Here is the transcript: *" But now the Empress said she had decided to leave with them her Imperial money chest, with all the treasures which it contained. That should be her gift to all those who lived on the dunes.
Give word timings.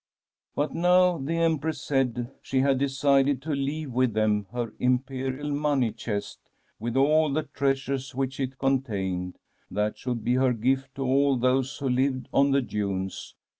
*" 0.19 0.39
But 0.55 0.73
now 0.73 1.19
the 1.19 1.35
Empress 1.35 1.79
said 1.79 2.31
she 2.41 2.61
had 2.61 2.79
decided 2.79 3.39
to 3.43 3.51
leave 3.53 3.91
with 3.91 4.15
them 4.15 4.47
her 4.51 4.73
Imperial 4.79 5.51
money 5.53 5.91
chest, 5.91 6.39
with 6.79 6.97
all 6.97 7.31
the 7.31 7.43
treasures 7.43 8.15
which 8.15 8.39
it 8.39 8.57
contained. 8.57 9.37
That 9.69 9.99
should 9.99 10.23
be 10.23 10.33
her 10.33 10.53
gift 10.53 10.95
to 10.95 11.03
all 11.03 11.37
those 11.37 11.77
who 11.77 11.87
lived 11.87 12.29
on 12.33 12.49
the 12.49 12.63
dunes. 12.63 13.35